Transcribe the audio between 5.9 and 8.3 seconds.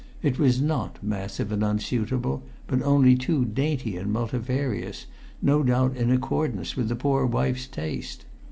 in accordance with the poor wife's taste.